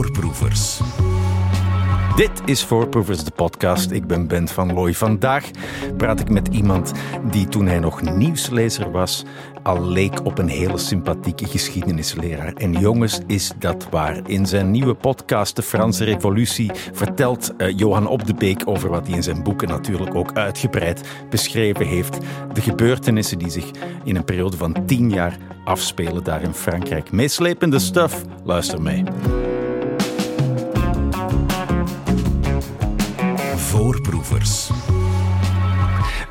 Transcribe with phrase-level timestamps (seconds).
[0.00, 0.80] Voorproevers.
[2.16, 3.90] Dit is Voorproevers, de podcast.
[3.90, 4.94] Ik ben Ben van Looy.
[4.94, 5.50] Vandaag
[5.96, 6.92] praat ik met iemand
[7.30, 9.24] die toen hij nog nieuwslezer was,
[9.62, 12.52] al leek op een hele sympathieke geschiedenisleraar.
[12.52, 14.20] En jongens, is dat waar.
[14.26, 19.06] In zijn nieuwe podcast, De Franse Revolutie, vertelt uh, Johan Op de Beek over wat
[19.06, 22.18] hij in zijn boeken natuurlijk ook uitgebreid beschreven heeft.
[22.52, 23.70] De gebeurtenissen die zich
[24.04, 27.12] in een periode van tien jaar afspelen daar in Frankrijk.
[27.12, 29.04] Meeslepende stuff, luister mee.
[33.90, 34.70] Voorproevers.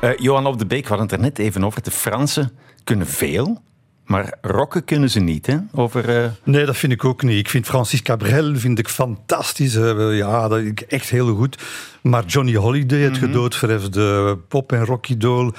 [0.04, 1.82] Uh, Johan Op de Beek, we hadden het er net even over.
[1.82, 2.52] De Fransen
[2.84, 3.62] kunnen veel,
[4.04, 5.56] maar rocken kunnen ze niet, hè?
[5.72, 6.30] Over, uh...
[6.44, 7.38] Nee, dat vind ik ook niet.
[7.38, 9.74] Ik vind Francis Cabrel vind ik fantastisch.
[10.10, 11.62] Ja, dat ik echt heel goed.
[12.02, 13.28] Maar Johnny Holiday, het mm -hmm.
[13.28, 15.52] gedoodverfde pop- en rockidool...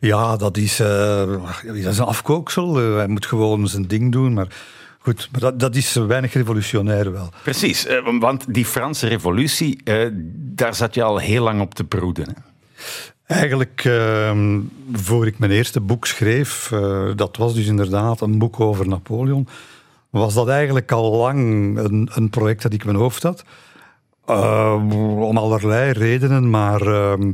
[0.00, 1.26] Ja, dat is, uh,
[1.66, 2.74] dat is een afkooksel.
[2.74, 4.48] Hij moet gewoon zijn ding doen, maar...
[5.04, 7.28] Goed, maar dat, dat, is weinig revolutionair wel.
[7.42, 7.86] Precies,
[8.18, 9.82] want die Franse revolutie,
[10.34, 12.26] daar zat je al heel lang op te broeden.
[12.28, 12.32] Hè?
[13.26, 14.58] Eigenlijk, uh,
[14.92, 19.48] voor ik mijn eerste boek schreef, uh, dat was dus inderdaad een boek over Napoleon,
[20.10, 21.38] was dat eigenlijk al lang
[21.78, 23.44] een, een project dat ik in mijn hoofd had.
[24.30, 24.74] Uh,
[25.18, 27.32] om allerlei redenen, maar ehm,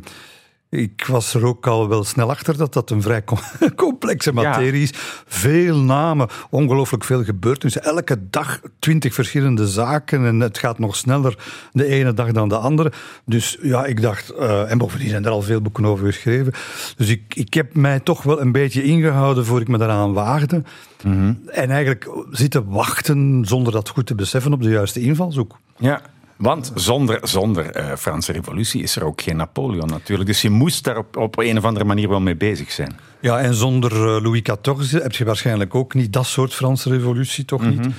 [0.71, 3.25] ik was er ook al wel snel achter dat dat een vrij
[3.77, 4.91] complexe materie is.
[4.91, 4.99] Ja.
[5.27, 7.83] Veel namen, ongelooflijk veel gebeurtenissen.
[7.83, 11.39] Elke dag twintig verschillende zaken en het gaat nog sneller
[11.73, 12.93] de ene dag dan de andere.
[13.25, 16.53] Dus ja, ik dacht, uh, en bovendien zijn er al veel boeken over geschreven.
[16.97, 20.63] Dus ik, ik heb mij toch wel een beetje ingehouden voor ik me daaraan waagde.
[21.03, 21.41] Mm -hmm.
[21.47, 25.59] En eigenlijk zitten wachten zonder dat goed te beseffen op de juiste invalshoek.
[25.77, 26.03] Ja,
[26.41, 30.29] want zonder, zonder uh, Franse revolutie is er ook geen Napoleon natuurlijk.
[30.29, 32.97] Dus je moest daar op, op een of andere manier wel mee bezig zijn.
[33.21, 37.45] Ja, en zonder uh, Louis XIV heb je waarschijnlijk ook niet dat soort Franse revolutie,
[37.45, 37.81] toch mm -hmm.
[37.81, 37.95] niet?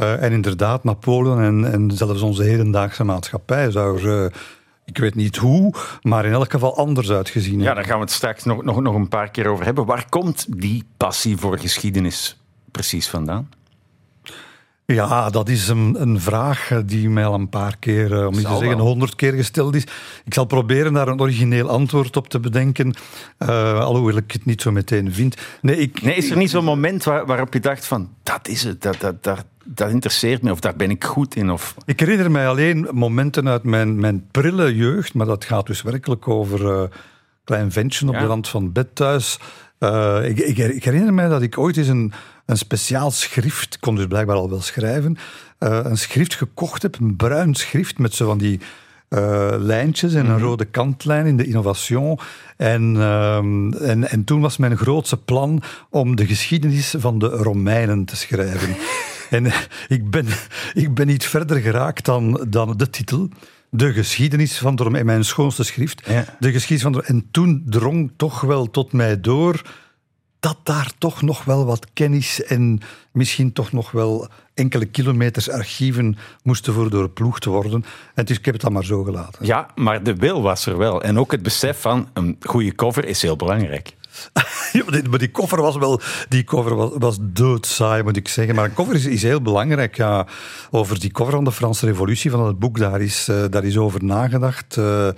[0.00, 4.32] Uh, en inderdaad, Napoleon en, en zelfs onze hedendaagse maatschappij zou er
[4.84, 7.68] ik weet niet hoe, maar in elk geval anders uitgezien hebben.
[7.68, 9.86] Ja, daar gaan we het straks nog, nog, nog een paar keer over hebben.
[9.86, 12.40] Waar komt die passie voor geschiedenis
[12.70, 13.48] precies vandaan?
[14.94, 18.56] Ja, dat is een, een, vraag die mij al een paar keer, om niet te
[18.56, 19.82] zeggen honderd keer gesteld is.
[20.24, 22.94] Ik zal proberen daar een origineel antwoord op te bedenken,
[23.38, 25.36] uh, alhoewel ik het niet zo meteen vind.
[25.60, 28.62] Nee, ik, nee is er niet zo'n moment waar, waarop je dacht van, dat is
[28.62, 31.50] het, dat, dat, dat, dat interesseert me of daar ben ik goed in?
[31.50, 31.74] Of...
[31.84, 36.28] Ik herinner mij alleen momenten uit mijn, mijn prille jeugd, maar dat gaat dus werkelijk
[36.28, 36.82] over uh,
[37.44, 38.20] klein ventje op ja.
[38.20, 39.38] de rand van bed thuis.
[39.80, 42.12] Uh, ik, ik, ik, herinner mij dat ik ooit eens een,
[42.50, 45.16] een speciaal schrift, ik kon dus blijkbaar al wel schrijven,
[45.58, 48.60] uh, een schrift gekocht heb, een bruin schrift met zo van die
[49.08, 50.42] uh, lijntjes en een mm -hmm.
[50.42, 52.18] rode kantlijn in de innovation.
[52.56, 53.36] En, uh,
[53.88, 58.76] en, en toen was mijn grootste plan om de geschiedenis van de Romeinen te schrijven.
[59.30, 59.52] en
[59.88, 60.26] ik ben,
[60.72, 63.28] ik ben niet verder geraakt dan, dan de titel
[63.70, 66.02] de geschiedenis van de in mijn schoonste schrift.
[66.08, 66.24] Ja.
[66.38, 69.62] De geschiedenis van de En toen drong toch wel tot mij door
[70.40, 72.80] dat daar toch nog wel wat kennis en
[73.12, 77.84] misschien toch nog wel enkele kilometers archieven moesten voor doorploegd worden.
[78.14, 79.46] En dus ik heb het dan maar zo gelaten.
[79.46, 81.02] Ja, maar de wil was er wel.
[81.02, 83.94] En ook het besef van een goede cover is heel belangrijk.
[84.72, 88.54] ja, maar die cover was wel die cover was, was doodsaai, moet ik zeggen.
[88.54, 89.96] Maar een cover is, is heel belangrijk.
[89.96, 90.26] Ja.
[90.70, 93.76] Over die cover van de Franse Revolutie, van het boek, daar is, uh, daar is
[93.76, 94.76] over nagedacht.
[94.76, 95.08] Uh,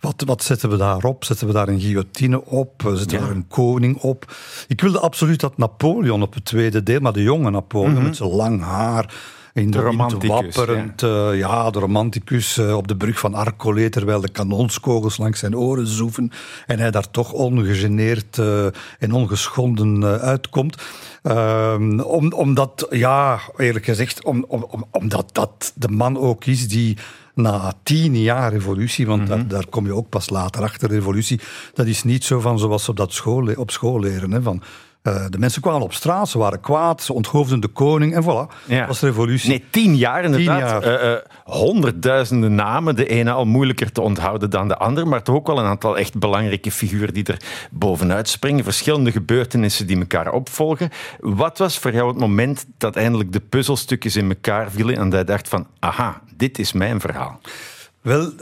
[0.00, 1.24] wat, wat zetten we daarop?
[1.24, 2.82] Zetten we daar een guillotine op?
[2.84, 3.20] Zetten we ja.
[3.20, 4.34] daar een koning op?
[4.68, 8.04] Ik wilde absoluut dat Napoleon op het tweede deel, maar de jonge Napoleon mm -hmm.
[8.04, 9.14] met zijn lang haar
[9.54, 11.30] in de, de romanticus, wapperend, ja.
[11.30, 11.70] Uh, ja.
[11.70, 16.30] de romanticus uh, op de brug van Arcolé, terwijl de kanonskogels langs zijn oren zoeven
[16.66, 18.66] en hij daar toch ongegeneerd uh,
[18.98, 20.82] en ongeschonden uitkomt.
[21.22, 26.96] Ehm, om, omdat, ja, eerlijk gezegd, om, om, omdat dat de man ook is die
[27.34, 29.36] na tien jaar revolutie, want mm -hmm.
[29.36, 31.40] daar, daar, kom je ook pas later achter, revolutie,
[31.74, 34.62] dat is niet zo van zoals ze op, dat school, op school leren, hè, van
[35.02, 38.66] uh, de mensen kwamen op straat, ze waren kwaad, ze onthoofden de koning en voilà,
[38.66, 38.86] ja.
[38.86, 39.48] was revolutie.
[39.48, 40.82] Nee, tien jaar inderdaad.
[40.82, 41.02] Tien jaar.
[41.02, 45.34] Uh, uh, honderdduizenden namen, de ene al moeilijker te onthouden dan de andere, maar toch
[45.34, 48.64] ook wel een aantal echt belangrijke figuren die er bovenuit springen.
[48.64, 50.90] Verschillende gebeurtenissen die elkaar opvolgen.
[51.20, 55.18] Wat was voor jou het moment dat eindelijk de puzzelstukjes in elkaar vielen en dat
[55.18, 57.40] je dacht van, aha, dit is mijn verhaal?
[58.00, 58.32] Wel,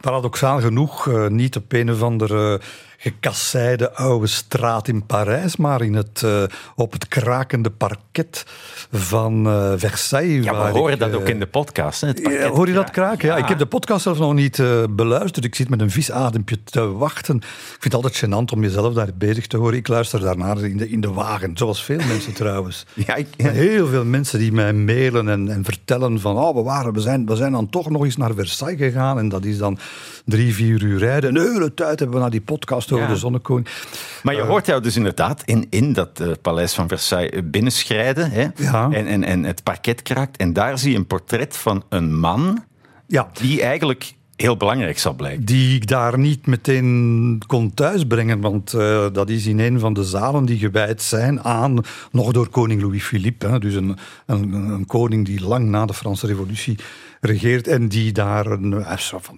[0.00, 2.60] paradoxaal genoeg, niet op een of andere
[3.04, 6.42] gekasseide oude straat in Parijs, maar in het, uh,
[6.76, 8.44] op het krakende parket
[8.92, 10.44] van uh, Versailles.
[10.44, 12.00] Ja, we horen ik, dat ook in de podcast.
[12.00, 13.28] Hè, ja, hoor je dat kraken?
[13.28, 13.36] Ja.
[13.36, 13.42] ja.
[13.42, 15.44] ik heb de podcast zelf nog niet beluisterd.
[15.44, 17.36] Ik zit met een visadempje te wachten.
[17.36, 19.76] Ik vind het altijd gênant om jezelf daar bezig te horen.
[19.76, 22.86] Ik luister daarnaar in de, in de wagen, zoals veel mensen trouwens.
[22.94, 26.92] Ja, ik, Heel veel mensen die mij mailen en, en vertellen van oh, we, waren,
[26.92, 29.78] we, zijn, we zijn dan toch nog eens naar Versailles gegaan en dat is dan
[30.24, 31.36] drie, vier uur rijden.
[31.36, 33.68] Een hele tijd hebben we naar die podcast over de zonnekoning.
[34.22, 38.30] Maar je uh, hoort jou dus inderdaad in, in dat uh, paleis van Versailles binnenschrijden
[38.30, 38.46] hè?
[38.56, 38.90] Ja.
[38.90, 40.36] En, en, en het parket kraakt.
[40.36, 42.64] En daar zie je een portret van een man
[43.06, 43.30] ja.
[43.32, 45.44] die eigenlijk heel belangrijk zal blijken.
[45.44, 50.04] Die ik daar niet meteen kon thuisbrengen, want uh, dat is in een van de
[50.04, 51.80] zalen die gewijd zijn aan,
[52.12, 53.96] nog door koning Louis-Philippe, dus een,
[54.26, 56.78] een, een, koning die lang na de Franse revolutie
[57.20, 58.68] regeert en die daar een,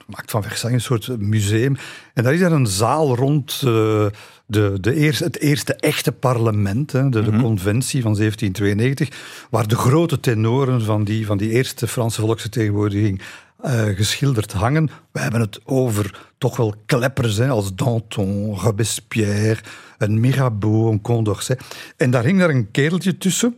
[0.06, 1.76] maakt van Versailles een soort museum.
[2.14, 4.06] En daar is er een zaal rond uh,
[4.46, 7.42] de, de eerste, het eerste echte parlement, hè, de, de, mhm.
[7.42, 13.20] conventie van 1792, waar de grote tenoren van die, van die eerste Franse volksvertegenwoordiging
[13.64, 14.90] uh, geschilderd hangen.
[15.12, 19.60] We hebben het over toch wel kleppers hè, als Danton, Robespierre,
[19.98, 21.62] een Mirabeau, een Condorcet.
[21.96, 23.56] En daar hing daar een kereltje tussen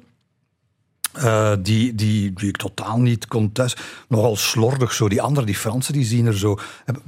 [1.25, 3.77] uh, die, die, die ik totaal niet kon thuis.
[4.09, 5.09] Nogal slordig zo.
[5.09, 6.59] Die anderen, die Fransen, die zien er zo,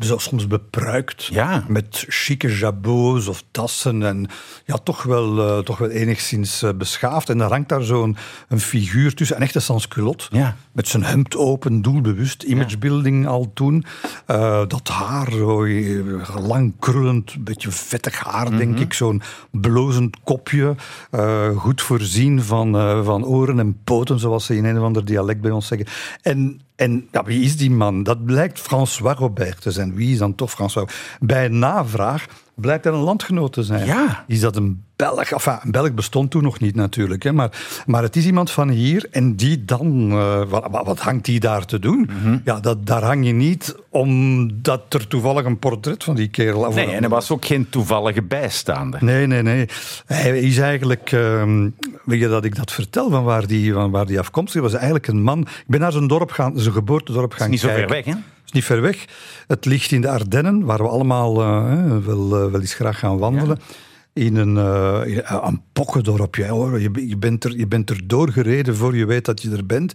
[0.01, 1.25] zo soms bepruikt.
[1.25, 1.65] Ja.
[1.69, 4.03] Met chique jabots of tassen.
[4.03, 4.29] En
[4.65, 7.29] ja, toch wel, uh, toch wel enigszins uh, beschaafd.
[7.29, 8.17] En dan hangt daar zo'n
[8.49, 9.37] een figuur tussen.
[9.37, 10.27] Een echte sans-culotte.
[10.31, 10.57] Ja.
[10.73, 12.43] Met zijn hemd open, doelbewust.
[12.43, 13.31] Imagebuilding ja.
[13.31, 13.85] al toen.
[14.69, 15.67] dat haar, zo,
[16.41, 18.83] lang krullend, beetje vettig haar, denk mhm.
[18.83, 18.93] ik.
[18.93, 20.75] Zo'n blozend kopje.
[21.57, 22.73] goed voorzien van,
[23.05, 25.87] van oren en poten zoals ze in een of ander dialect bij ons zeggen.
[26.23, 28.03] En, en ja, wie is die man?
[28.03, 29.95] Dat blijkt François Robert te zijn.
[29.95, 30.93] Wie is dan toch François?
[31.21, 32.27] Bij navraag
[32.61, 33.87] blijkt dat een landgenoot te zijn.
[33.87, 34.25] Ja.
[34.27, 35.31] Is dat een Belg?
[35.31, 37.23] Enfin, een Belg bestond toen nog niet natuurlijk.
[37.23, 40.13] Hè, maar, maar het is iemand van hier en die dan...
[40.13, 42.11] Uh, wat, wat, hangt die daar te doen?
[42.23, 42.39] Mhm.
[42.45, 46.73] Ja, dat, daar hang je niet omdat er toevallig een portret van die kerel...
[46.73, 49.05] Nee, en er was ook geen toevallige bijstaander.
[49.05, 49.69] Nee, nee, nee.
[50.07, 51.13] Hij is eigenlijk...
[51.13, 51.67] Uh,
[52.05, 54.73] weet je dat ik dat vertel, van waar die, van waar die afkomstig was?
[54.73, 55.41] Eigenlijk een man...
[55.41, 57.51] Ik ben naar zijn dorp gaan, zijn geboortedorp gaan kijken.
[57.51, 58.15] niet zo ver weg, hè?
[58.53, 59.05] niet ver weg.
[59.47, 63.19] Het ligt in de Ardennen, waar we allemaal uh, wel, uh, wel eens graag gaan
[63.19, 63.59] wandelen.
[64.13, 66.47] In een, uh, een pokkendorpje.
[66.47, 66.81] Hoor.
[66.81, 69.95] Je, je, bent er, je bent er doorgereden voor je weet dat je er bent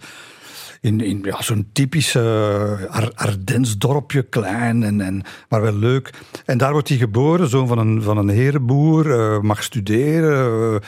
[0.86, 6.14] in, in ja, zo'n typisch uh, Ardensdorpje, klein en, en, maar wel leuk.
[6.46, 10.80] En daar wordt hij geboren, zoon van een, van een herenboer, uh, mag studeren, uh,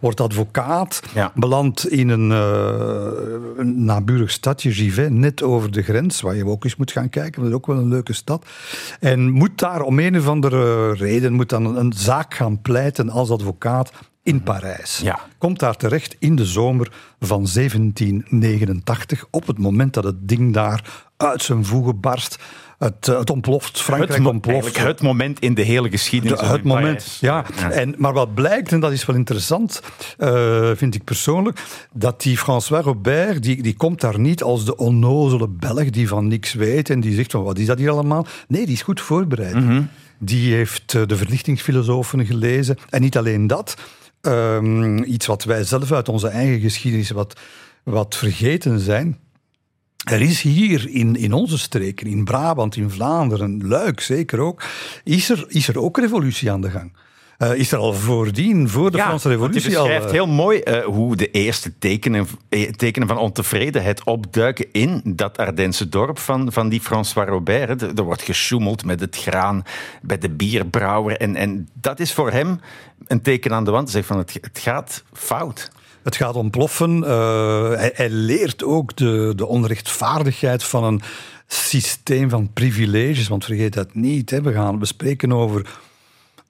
[0.00, 1.32] wordt advocaat, ja.
[1.34, 6.76] belandt in een, een naburig stadje, Givet, net over de grens, waar je ook eens
[6.76, 8.46] moet gaan kijken, dat is ook wel een leuke stad.
[9.00, 13.30] En moet daar om een of andere reden moet dan een zaak gaan pleiten als
[13.30, 13.92] advocaat
[14.24, 15.00] in Parijs.
[15.02, 15.20] Ja.
[15.38, 21.04] Komt daar terecht in de zomer van 1789, op het moment dat het ding daar
[21.16, 22.38] uit zijn voegen barst.
[22.78, 24.78] Het, eh, het ontploft, Frankrijk het, ontploft.
[24.78, 26.40] Het moment in de hele geschiedenis.
[26.40, 27.44] het moment, ja.
[27.70, 29.82] En, maar wat blijkt, en dat is wel interessant,
[30.18, 31.60] uh, vind ik persoonlijk,
[31.92, 36.28] dat die François Robert, die, die komt daar niet als de onnozele Belg die van
[36.28, 38.26] niks weet en die zegt van wat is dat hier allemaal?
[38.48, 39.54] Nee, die is goed voorbereid.
[39.54, 39.88] Mm -hmm.
[40.18, 42.76] Die heeft eh, de verlichtingsfilosofen gelezen.
[42.90, 43.76] En niet alleen dat,
[44.26, 47.40] Um, iets wat wij zelf uit onze eigen geschiedenis wat,
[47.82, 49.18] wat vergeten zijn.
[50.04, 54.64] Er is hier in, in onze streken, in Brabant, in Vlaanderen, Luik zeker ook,
[55.04, 56.92] is er, is er ook revolutie aan de gang.
[57.38, 59.84] Uh, is er al voordien, voor de Franse Revolutie al...
[59.84, 62.26] Je beschrijft uh, heel mooi uh, hoe de eerste tekenen,
[62.76, 67.82] tekenen van ontevredenheid opduiken in dat Ardense dorp van, van die François Robert.
[67.82, 69.62] Er, er wordt gesjoemeld met het graan
[70.02, 71.16] bij de bierbrouwer.
[71.16, 72.60] En, en dat is voor hem
[73.06, 73.90] een teken aan de wand.
[73.90, 75.70] Zegt van het, het gaat fout.
[76.02, 77.02] Het gaat ontploffen.
[77.78, 81.02] Hij, hij, leert ook de, de onrechtvaardigheid van een
[81.46, 83.28] systeem van privileges.
[83.28, 84.30] Want vergeet dat niet.
[84.30, 84.42] Hè.
[84.42, 85.66] We gaan bespreken over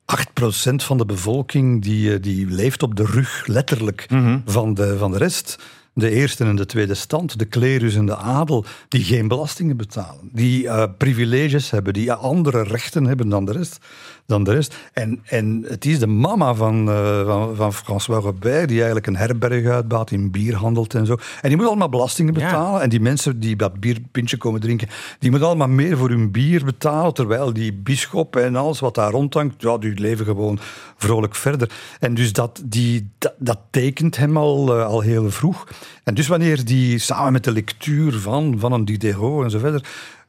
[0.05, 4.39] 8% van de bevolking die, eh, die leeft op de rug, letterlijk, mhm.
[4.45, 5.59] van, de, van de rest.
[5.95, 10.31] De eerste en de tweede stand, de klerus en de adel, die geen belastingen betalen.
[10.33, 13.79] Die uh, privileges hebben, die andere rechten hebben dan de rest
[14.27, 14.77] dan de rest.
[14.93, 19.17] En, en het is de mama van, uh, van, van François Robert, die eigenlijk een
[19.17, 21.17] herberg uitbaat, in bier handelt en zo.
[21.41, 22.81] En die moet allemaal belastingen betalen.
[22.83, 26.65] En die mensen die dat bierpintje komen drinken, die moeten allemaal meer voor hun bier
[26.65, 30.59] betalen, terwijl die bischop en alles wat daar rondhangt, ja, die leven gewoon
[30.97, 31.71] vrolijk verder.
[32.01, 35.67] En dus dat, die, dat, dat tekent hem al, uh, al heel vroeg.
[36.05, 39.85] En dus wanneer die samen met de lectuur van, van een Diderot en zo verder,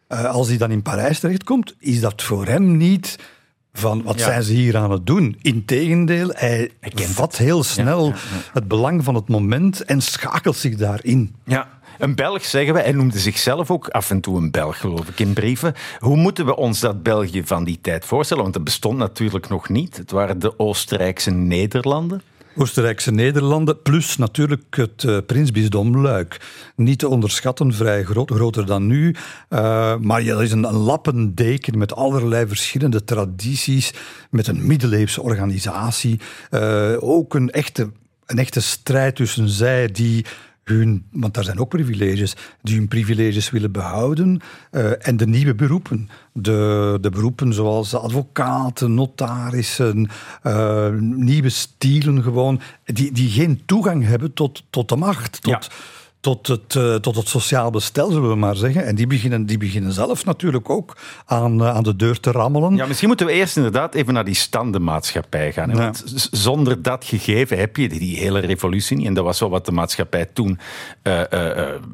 [0.09, 3.17] uh, als hij dan in Parijs terechtkomt, is dat voor hem niet
[3.73, 5.37] van wat zijn ze hier aan het doen.
[5.41, 8.13] Integendeel, hij vat heel snel
[8.53, 11.35] het belang van het moment en schakelt zich daarin.
[11.43, 11.67] Ja,
[11.99, 12.79] een Belg zeggen we.
[12.79, 15.73] Hij noemde zichzelf ook af en toe een Belg, geloof ik, in brieven.
[15.99, 18.43] Hoe moeten we ons dat België van die tijd voorstellen?
[18.43, 19.97] Want het bestond natuurlijk nog niet.
[19.97, 22.21] Het waren de Oostenrijkse Nederlanden.
[22.57, 26.41] Oostenrijkse Nederlanden, plus natuurlijk het uh, prinsbisdom Luik.
[26.75, 29.15] Niet te onderschatten, vrij groot, groter dan nu.
[29.49, 33.93] Uh, maar ja, dat is een, lappendeken met allerlei verschillende tradities,
[34.29, 36.19] met een middeleeuwse organisatie.
[36.51, 37.91] Uh, ook een echte,
[38.25, 40.25] een echte strijd tussen zij die
[40.65, 44.41] hun, want daar zijn ook privileges, die hun privileges willen behouden.
[44.71, 46.09] Uh, en de nieuwe beroepen.
[46.33, 50.09] De, de beroepen zoals advocaten, notarissen,
[50.43, 55.41] uh, nieuwe stielen gewoon, die, die geen toegang hebben tot, tot de macht.
[55.41, 55.75] Tot, ja
[56.25, 58.85] tot het, uh, tot het sociaal bestel, zullen we maar zeggen.
[58.85, 62.75] En die beginnen, die beginnen zelf natuurlijk ook aan, uh, aan de deur te rammelen.
[62.75, 65.69] Ja, misschien moeten we eerst inderdaad even naar die standenmaatschappij gaan.
[65.69, 65.75] Ja.
[65.75, 69.07] Want zonder dat gegeven heb je die hele revolutie niet.
[69.07, 70.59] En dat was wel wat de maatschappij toen
[71.03, 71.21] uh,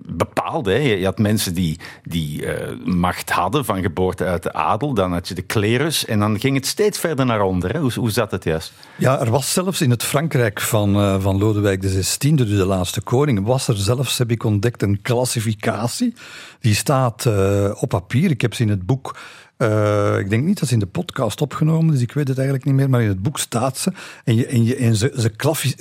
[0.05, 0.71] bepaalde.
[0.71, 0.77] Hè.
[0.77, 2.43] Je had mensen die, die
[2.85, 4.93] macht hadden van geboorte uit de adel.
[4.93, 6.05] Dan had je de klerus.
[6.05, 7.73] En dan ging het steeds verder naar onder.
[7.73, 7.79] Hè.
[7.79, 8.73] Hoe, hoe zat het juist?
[8.97, 13.45] Ja, er was zelfs in het Frankrijk van, van Lodewijk XVI, dus de laatste koning,
[13.45, 16.13] was er zelfs heb ik ontdekt een klassificatie.
[16.59, 18.29] Die staat uh, op papier.
[18.29, 19.17] Ik heb ze in het boek.
[19.57, 22.67] Uh, ik denk niet dat ze in de podcast opgenomen dus ik weet het eigenlijk
[22.67, 22.89] niet meer.
[22.89, 23.91] Maar in het boek staat ze.
[24.23, 25.13] En, je, en, je, en ze,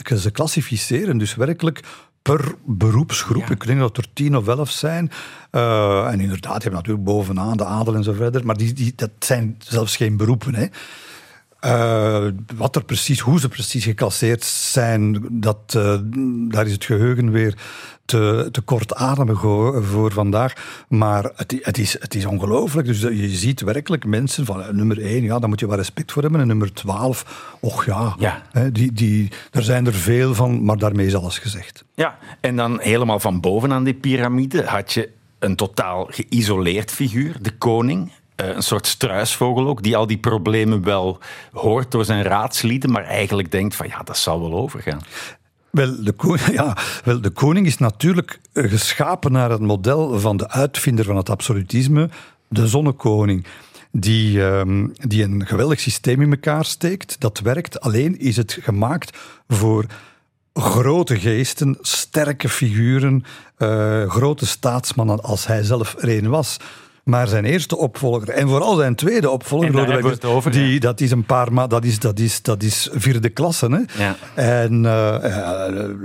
[0.04, 1.80] ze, ze klassificeren dus werkelijk
[2.22, 3.46] per beroepsgroep.
[3.46, 3.50] Ja.
[3.50, 5.10] Ik denk dat er tien of elf zijn.
[5.52, 8.46] Uh, en inderdaad, je hebt natuurlijk bovenaan de adel en zo verder.
[8.46, 10.54] Maar die, die, dat zijn zelfs geen beroepen.
[10.54, 10.66] Hè.
[11.64, 12.26] Uh,
[12.56, 15.98] wat er precies, hoe ze precies geclasseerd zijn, dat, uh,
[16.48, 17.54] daar is het geheugen weer
[18.10, 19.40] te, te kortademig
[19.80, 20.84] voor vandaag.
[20.88, 22.86] Maar het, het is, het is ongelooflijk.
[22.86, 26.12] Dus je ziet werkelijk mensen van eh, nummer 1, ja, daar moet je wel respect
[26.12, 26.40] voor hebben.
[26.40, 28.42] En nummer 12, och ja, ja.
[28.52, 31.84] Hè, die, die, er zijn er veel van, maar daarmee is alles gezegd.
[31.94, 37.56] Ja, en dan helemaal van bovenaan die piramide had je een totaal geïsoleerd figuur, de
[37.56, 38.12] koning.
[38.40, 41.18] Eh, een soort struisvogel ook, die al die problemen wel
[41.52, 45.00] hoort door zijn raadslieden, maar eigenlijk denkt van ja, dat zal wel overgaan.
[45.70, 50.48] Wel de, koning, ja, wel, de koning is natuurlijk geschapen naar het model van de
[50.48, 52.08] uitvinder van het absolutisme,
[52.48, 53.46] de zonnekoning.
[53.92, 57.20] Die, um, die een geweldig systeem in elkaar steekt.
[57.20, 57.80] Dat werkt.
[57.80, 59.18] Alleen is het gemaakt
[59.48, 59.86] voor
[60.54, 63.24] grote geesten, sterke figuren,
[63.58, 66.56] uh, grote staatsmannen als hij zelf er een was.
[67.04, 70.78] Maar zijn eerste opvolger en vooral zijn tweede opvolger, Lodewijk, over, die, ja.
[70.78, 73.66] dat is een paar maanden, dat is, dat is, dat is vierde klasse.
[73.66, 74.04] Hè?
[74.04, 74.16] Ja.
[74.34, 75.16] En uh,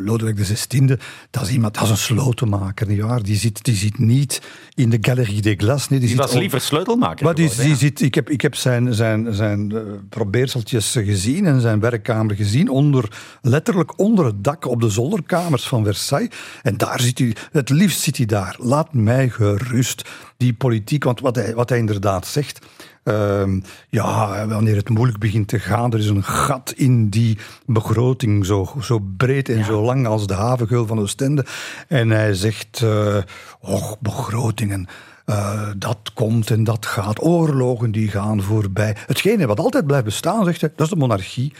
[0.05, 0.85] Lodewijk XVI,
[1.29, 3.23] dat is iemand, dat is een slotenmaker, nietwaar?
[3.23, 4.41] Die zit, die zit niet
[4.73, 5.89] in de Galerie des Glaces.
[5.89, 7.25] Nee, die, die was op, liever sleutelmaker.
[7.25, 7.75] Maar die, die ja.
[7.75, 12.69] zit, ik heb, ik heb zijn, zijn, zijn uh, probeerseltjes gezien en zijn werkkamer gezien,
[12.69, 16.29] onder, letterlijk onder het dak op de zolderkamers van Versailles.
[16.61, 18.55] En daar zit hij, het liefst zit hij daar.
[18.59, 20.09] Laat mij gerust.
[20.37, 22.65] Die politiek, want wat hij, wat hij inderdaad zegt,
[23.03, 23.43] uh,
[23.89, 28.73] ja, wanneer het moeilijk begint te gaan, er is een gat in die begroting, zo,
[28.81, 29.63] zo breed en ja.
[29.63, 31.45] zo lang als de havengeul van Oostende.
[31.87, 33.17] En hij zegt, uh,
[33.59, 34.87] och, begrotingen.
[35.29, 37.23] Uh, dat komt en dat gaat.
[37.23, 38.95] Oorlogen die gaan voorbij.
[39.05, 41.53] Hetgene wat altijd blijft bestaan, zegt hij, dat is de monarchie.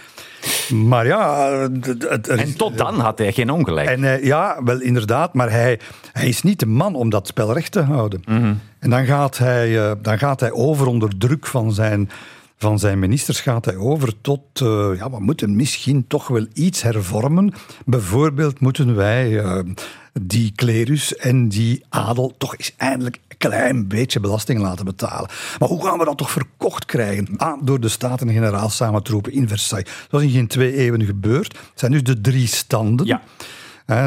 [0.70, 1.50] Maar ja...
[1.82, 3.90] Het, het, en tot dan had hij geen ongelijk.
[3.90, 5.80] En, uh, ja, wel inderdaad, maar hij,
[6.12, 8.22] hij is niet de man om dat spel recht te houden.
[8.26, 8.60] Mm -hmm.
[8.80, 12.10] En dan gaat, hij, uh, dan gaat hij over onder druk van zijn,
[12.58, 16.82] van zijn ministers, gaat hij over tot, uh, ja, we moeten misschien toch wel iets
[16.82, 17.54] hervormen.
[17.86, 19.44] Bijvoorbeeld moeten wij
[20.22, 25.30] die klerus en die adel toch eens eindelijk klein beetje belasting laten betalen.
[25.60, 27.28] Maar hoe gaan we dat toch verkocht krijgen?
[27.38, 29.90] Ah, door de Staten-Generaal samentroepen in Versailles.
[30.10, 31.58] Dat is in geen twee eeuwen gebeurd.
[31.58, 33.06] Het zijn dus de drie standen.
[33.06, 33.22] Ja.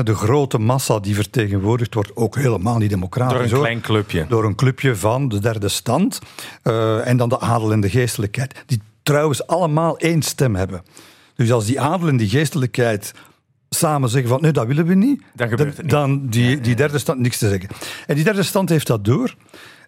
[0.02, 3.36] De grote massa die vertegenwoordigd wordt, ook helemaal niet democratisch.
[3.36, 3.60] Door een hoor.
[3.60, 4.26] klein clubje.
[4.28, 6.18] Door een clubje van de derde stand.
[6.64, 8.62] Uh, en dan de adel en de geestelijkheid.
[8.66, 10.82] Die trouwens allemaal één stem hebben.
[11.34, 13.14] Dus als die adel en die geestelijkheid
[13.70, 15.90] samen zeggen van nee, dat willen we niet, dan, gebeurt het niet.
[15.90, 17.68] dan die, die derde stand niks te zeggen.
[18.06, 19.34] En die derde stand heeft dat door.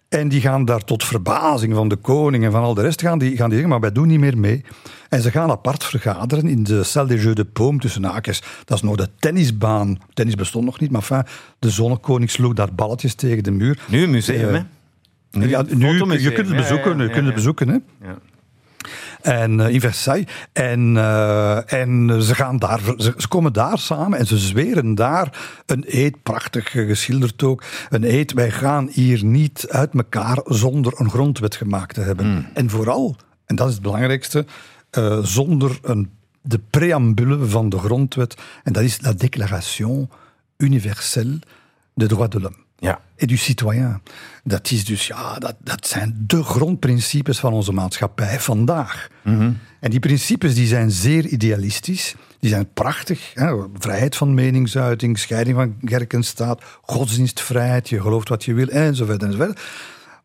[0.09, 3.19] En die gaan daar tot verbazing van de koning en van al de rest gaan
[3.19, 4.63] die, gaan die zeggen, maar wij doen niet meer mee.
[5.09, 8.41] En ze gaan apart vergaderen in de Salle des Jeux de Paume tussen haakjes.
[8.65, 9.97] Dat is nog de tennisbaan.
[10.13, 11.23] Tennis bestond nog niet, maar enfin,
[11.59, 13.79] de zonnekoning sloeg daar balletjes tegen de muur.
[13.87, 14.61] Nu een museum, uh, hè?
[15.31, 17.77] Nu, ja, nu, je kunt het bezoeken, ja, ja, je kunt het bezoeken hè.
[19.21, 20.27] En uh, in Versailles.
[20.53, 25.39] En, uh, en ze, gaan daar, ze, ze, komen daar samen en ze zweren daar
[25.65, 27.63] een eed, prachtig geschilderd ook.
[27.89, 32.27] Een eed, wij gaan hier niet uit elkaar zonder een grondwet gemaakt te hebben.
[32.27, 32.47] Mm.
[32.53, 34.45] En vooral, en dat is het belangrijkste,
[34.97, 36.09] uh, zonder een,
[36.41, 38.41] de preambule van de grondwet.
[38.63, 40.09] En dat is la Déclaration
[40.57, 41.39] universelle
[41.93, 42.57] des droits de l'homme.
[42.77, 42.99] Ja.
[43.15, 44.01] Et du citoyen.
[44.43, 49.07] Dat is dus, ja, dat, dat zijn de grondprincipes van onze maatschappij vandaag.
[49.23, 52.15] Mm En die principes die zijn zeer idealistisch.
[52.39, 53.31] Die zijn prachtig.
[53.33, 53.55] Hè?
[53.73, 59.23] Vrijheid van meningsuiting, scheiding van kerk en staat, godsdienstvrijheid, je gelooft wat je wil, enzovoort
[59.23, 59.59] enzovoort.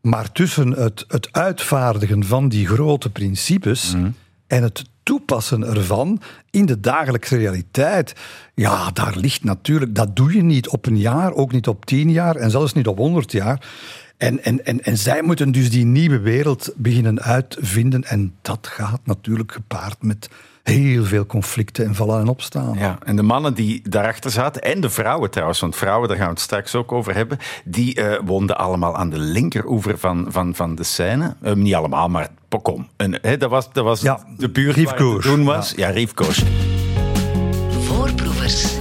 [0.00, 4.11] Maar tussen het, het uitvaardigen van die grote principes Mhm.
[4.46, 6.20] en het toepassen ervan
[6.50, 8.14] in de dagelijkse realiteit,
[8.54, 12.10] ja, daar ligt natuurlijk, dat doe je niet op een jaar, ook niet op tien
[12.10, 13.68] jaar en zelfs niet op honderd jaar.
[14.16, 19.00] En, en, en, en zij moeten dus die nieuwe wereld beginnen uitvinden en dat gaat
[19.04, 20.28] natuurlijk gepaard met
[20.62, 22.78] heel veel conflicten en vallen en opstaan.
[22.78, 26.26] Ja, en de mannen die daarachter zaten, en de vrouwen trouwens, want vrouwen, daar gaan
[26.26, 30.54] we het straks ook over hebben, die eh, woonden allemaal aan de linkeroever van, van,
[30.54, 31.36] van de Seine.
[31.42, 32.28] Eh, niet allemaal, maar
[32.62, 32.88] kom.
[32.96, 35.44] En, hè, dat was, dat was Ja, de buurt waar het te Riefkoers.
[35.44, 35.72] was.
[35.76, 36.42] Ja, Riefkoers.
[37.80, 38.75] Voorproevers.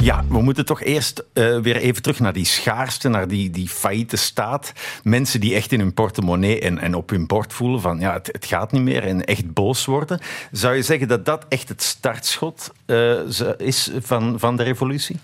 [0.00, 3.68] Ja, we moeten toch eerst eh, weer even terug naar die schaarste, naar die, die
[3.68, 4.72] failliete staat.
[5.02, 8.28] Mensen die echt in hun portemonnee en, en op hun bord voelen van ja, het,
[8.32, 10.18] het gaat niet meer en echt boos worden.
[10.52, 13.12] Zou je zeggen dat dat echt het startschot eh,
[13.58, 15.16] is van, van de revolutie?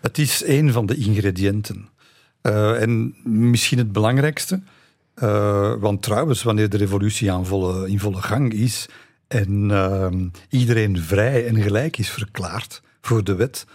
[0.00, 1.88] Het is een van de ingrediënten.
[2.40, 4.62] Eh, en misschien het belangrijkste,
[5.14, 8.88] eh, want trouwens, wanneer de revolutie aan volle, in volle gang is
[9.28, 10.06] en eh,
[10.60, 13.66] iedereen vrij en gelijk is verklaard voor de wet,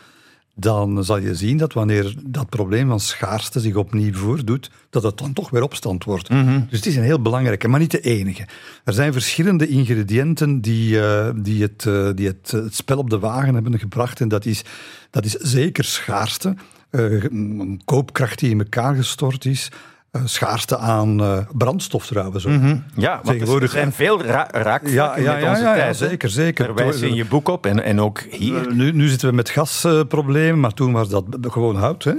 [0.59, 5.17] dan zal je zien dat wanneer dat probleem van schaarste zich opnieuw voordoet, dat het
[5.17, 6.29] dan toch weer opstand wordt.
[6.29, 8.47] Dus het is een heel belangrijke, maar niet de enige.
[8.83, 13.19] Er zijn verschillende ingrediënten die, eh, die, het, eh, die het, het spel op de
[13.19, 14.21] wagen hebben gebracht.
[14.21, 14.63] En dat is,
[15.09, 16.55] dat is zeker schaarste,
[16.89, 19.71] een koopkracht die in elkaar gestort is,
[20.25, 22.53] schaarste aan eh, brandstof trouwens ook.
[22.95, 25.97] Ja, want Tegenwoordig- er zijn veel ra raakvlakken Ja, ja, ja, onze ja, tijd.
[25.97, 26.65] zeker, zeker.
[26.65, 28.67] Daar wijs je in je boek op en, en ook hier.
[28.67, 32.03] Eh, Nu, nu zitten we met gasproblemen, maar toen was dat gewoon hout.
[32.03, 32.13] Hè.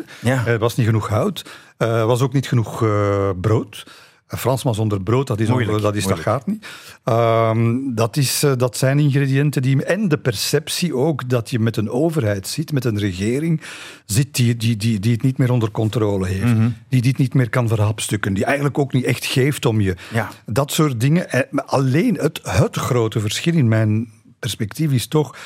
[0.47, 1.45] Er was niet genoeg hout.
[1.77, 3.87] Er was ook niet genoeg eh, brood.
[4.31, 6.67] Een Fransman zonder brood, dat, is Moeilijk, dat, is, dat gaat niet.
[7.05, 9.85] Ehm, dat, is, eh, dat zijn ingrediënten die...
[9.85, 13.61] En de perceptie ook dat je met een overheid zit, met een regering
[14.05, 16.55] zit die, die, die, die het niet meer onder controle heeft.
[16.55, 16.69] Mhm.
[16.89, 18.35] Die dit niet meer kan verhapstukken.
[18.35, 19.97] Die eigenlijk ook niet echt geeft om je.
[20.13, 20.31] Ja.
[20.47, 21.31] Dat soort dingen.
[21.31, 25.37] Eh, Alleen het, het grote verschil in mijn perspectief is toch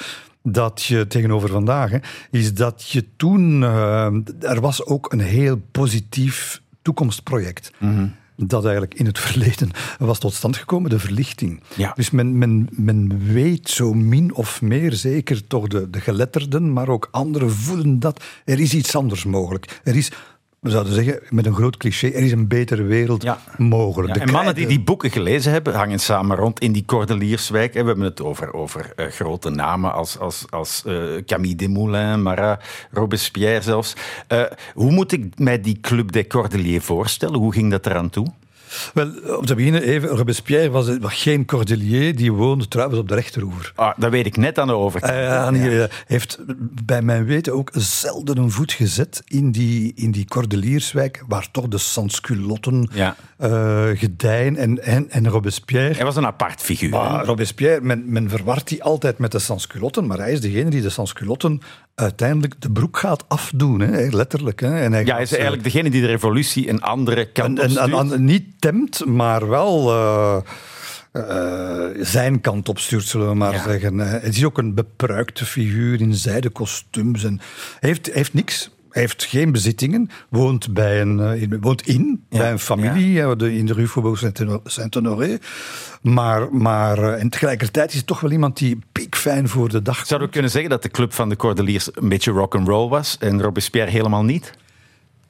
[0.43, 1.99] dat je tegenover vandaag, hè,
[2.31, 4.07] is dat je toen, eh,
[4.41, 7.71] er was ook een heel positief toekomstproject.
[8.37, 11.61] Dat eigenlijk in het verleden was tot stand gekomen, de verlichting.
[11.77, 11.93] Ja.
[11.95, 16.89] Dus men, men, men weet zo min of meer, zeker toch de, de geletterden, maar
[16.89, 19.81] ook anderen voelen dat er is iets anders mogelijk.
[19.85, 20.11] Er is,
[20.65, 23.39] we zouden zeggen, met een groot cliché, er is een betere wereld Ja.
[23.57, 24.15] mogelijk.
[24.15, 27.75] Ja, en mannen die die boeken gelezen hebben, hangen samen rond in die Cordelierswijk.
[27.75, 27.81] hè.
[27.81, 30.95] We hebben het over, over eh, grote namen als, als, als eh,
[31.27, 33.95] Camille Desmoulins, Marat, Robespierre zelfs.
[34.27, 34.43] Eh,
[34.75, 37.39] hoe moet ik mij die Club des Cordeliers voorstellen?
[37.39, 38.27] Hoe ging dat eraan toe?
[38.95, 43.15] Wel, om te beginnen even, Robespierre was, was geen cordelier, die woonde trouwens op de
[43.15, 43.73] rechteroever.
[43.75, 45.13] Ah, dat weet ik net aan de overkant.
[45.13, 46.39] Hij uh, uh, heeft
[46.85, 51.69] bij mijn weten ook zelden een voet gezet in die, in die Cordelierswijk, waar toch
[51.69, 53.17] de sansculotten Ja.
[53.41, 54.57] uh, gedijen.
[54.57, 55.95] En, en, en Robespierre...
[55.95, 56.91] Hij was een apart figuur.
[56.91, 60.83] Maar Robespierre, men, men verwart die altijd met de sansculotten, maar hij is degene die
[60.83, 61.61] de sansculotten
[61.95, 64.61] uiteindelijk de broek gaat afdoen, hè, letterlijk.
[64.61, 64.81] Hè.
[64.81, 67.71] En hij ja, hij is eigenlijk degene die de revolutie een andere kant op en,
[67.71, 67.93] stuurt.
[67.93, 70.37] en, en, niet temt, maar wel uh,
[71.13, 73.63] uh, zijn kant op stuurt, zullen we maar Ja.
[73.63, 73.95] zeggen.
[73.95, 77.25] Uh, het is ook een bepruikte figuur in zijden kostuums.
[77.25, 77.41] En
[77.81, 78.71] hij heeft, heeft niks.
[78.91, 83.35] Hij heeft geen bezittingen, woont, bij een, in, woont in Ja, bij een familie ja.
[83.35, 84.23] de, in de Rue Faubourg
[84.65, 85.39] Saint-Honoré.
[86.03, 90.29] Maar, maar en tegelijkertijd is het toch wel iemand die piekfijn voor de dag Zouden
[90.29, 93.91] we kunnen zeggen dat de club van de Cordeliers een beetje rock'n'roll was en Robespierre
[93.91, 94.53] helemaal niet?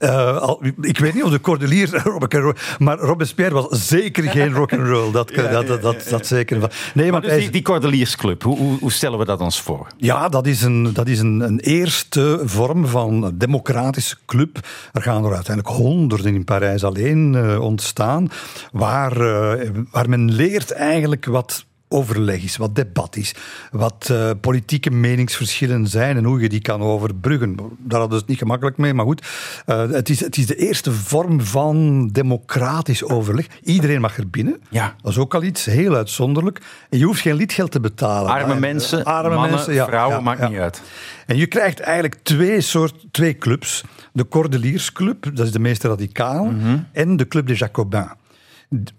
[0.04, 1.90] Uh, al, ik weet niet of de Cordeliers,
[2.78, 5.12] maar Robespierre was zeker geen rock'n'roll.
[5.12, 6.70] Dat, ja, dat, dat, dat, dat, zeker.
[6.94, 9.86] Nee, maar dus hij, die, die Cordeliersclub, hoe, hoe, hoe, stellen we dat ons voor?
[9.96, 14.58] Ja, dat is, een, dat is een, een eerste vorm van democratische club.
[14.92, 18.30] Er gaan er uiteindelijk honderden in Parijs alleen uh, ontstaan,
[18.72, 23.34] waar, uh, waar men leert eigenlijk wat overleg is, wat debat is,
[23.70, 27.56] wat uh, politieke meningsverschillen zijn en hoe je die kan overbruggen.
[27.78, 29.26] Daar hadden ze het niet gemakkelijk mee, maar goed.
[29.66, 33.46] Uh, het, is, het is de eerste vorm van democratisch overleg.
[33.62, 34.60] Iedereen mag er binnen.
[34.70, 34.94] Ja.
[35.02, 36.60] Dat is ook al iets heel uitzonderlijk.
[36.90, 38.30] En je hoeft geen lidgeld te betalen.
[38.30, 40.48] Arme maar, mensen, arme mannen, mensen, ja, vrouwen, ja, maakt ja.
[40.48, 40.82] niet uit.
[41.26, 43.84] En je krijgt eigenlijk twee, soort, twee clubs.
[44.12, 46.86] De Cordeliersclub, dat is de meest radicale, mm -hmm.
[46.92, 48.08] en de Club des Jacobins.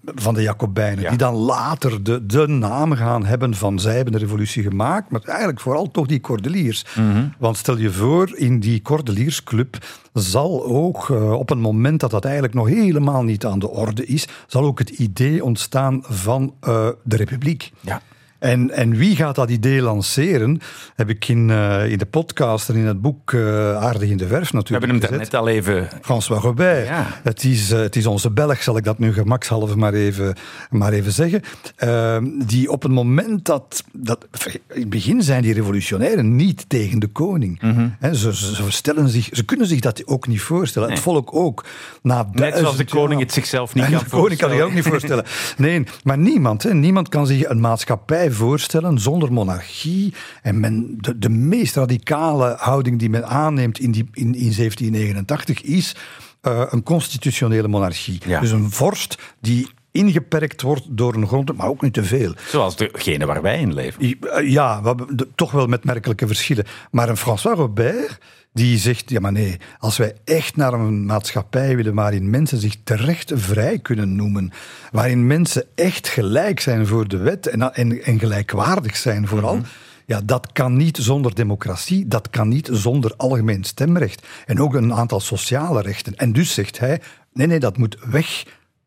[0.04, 4.20] Van de Jacobijnen, die dan later de, de naam gaan hebben van zij hebben de
[4.20, 6.86] revolutie gemaakt, maar eigenlijk vooral toch die Cordeliers.
[6.96, 7.24] Mhm.
[7.38, 9.78] Want stel je voor, in die Cordeliersclub
[10.14, 14.06] zal ook uh, op een moment dat dat eigenlijk nog helemaal niet aan de orde
[14.06, 17.72] is, zal ook het idee ontstaan van uh, de republiek.
[17.82, 18.02] Ja.
[18.40, 20.60] En, en wie gaat dat idee lanceren?
[20.96, 24.28] Heb ik in, uh, in de podcast en in het boek uh, Aardig in de
[24.28, 24.86] Verf natuurlijk.
[24.86, 25.88] We hebben hem net al even.
[26.02, 26.88] François Robert.
[26.88, 27.08] Ja.
[27.24, 30.36] Het, is, uh, het is onze Belg, zal ik dat nu gemakshalve maar even,
[30.70, 31.42] maar even zeggen.
[31.76, 34.28] Ehm, die op het moment dat, dat.
[34.46, 37.62] In het begin zijn die revolutionairen niet tegen de koning.
[37.62, 37.74] Mhm.
[37.76, 38.14] Mm -hmm.
[38.14, 40.88] ze, ze, ze, stellen zich, ze kunnen zich dat ook niet voorstellen.
[40.88, 40.98] Nee.
[40.98, 41.66] Het volk ook.
[42.02, 44.84] Na net zoals de koning het zichzelf niet kan de koning kan zich ook niet
[44.84, 45.26] voorstellen.
[45.58, 50.14] Nee, maar niemand, hè, niemand kan zich een maatschappij voorstellen zonder monarchie.
[50.42, 55.62] En men, de, de meest radicale houding die men aanneemt in, die, in, in 1789
[55.62, 55.96] is
[56.42, 58.22] uh, een constitutionele monarchie.
[58.26, 58.40] Ja.
[58.40, 62.34] Dus een vorst die ingeperkt wordt door een grond, maar ook niet te veel.
[62.48, 64.18] Zoals degene waar wij in leven.
[64.50, 66.66] Ja, we hebben de, toch wel met merkelijke verschillen.
[66.92, 68.18] Maar een François Robert
[68.56, 72.76] die zegt, ja maar nee, als wij echt naar een maatschappij willen waarin mensen zich
[72.84, 74.52] terecht vrij kunnen noemen,
[74.92, 79.62] waarin mensen echt gelijk zijn voor de wet en, en, en gelijkwaardig zijn vooral, mm
[79.62, 79.70] -hmm.
[80.06, 84.94] ja, dat kan niet zonder democratie, dat kan niet zonder algemeen stemrecht en ook een
[84.94, 86.16] aantal sociale rechten.
[86.16, 87.02] En dus zegt hij,
[87.34, 88.46] nee, nee, dat moet weg.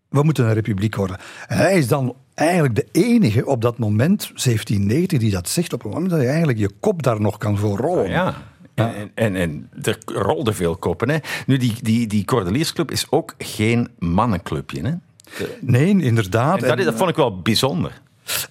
[0.08, 1.18] We moeten een republiek worden.
[1.46, 5.82] En hij is dan eigenlijk de enige op dat moment, 1790, die dat zegt op
[5.82, 8.04] het moment dat je eigenlijk je kop daar nog kan voor rollen.
[8.04, 8.34] Oh, ja.
[8.78, 11.08] En, en, en, en, er rolden veel koppen.
[11.08, 11.18] Hè.
[11.46, 14.82] Nu, die, die, die Cordeliersclub is ook geen mannenclubje.
[14.82, 14.92] Hè?
[15.38, 15.58] De...
[15.60, 16.62] Nee, inderdaad.
[16.62, 18.00] En dat, dat vond ik wel bijzonder.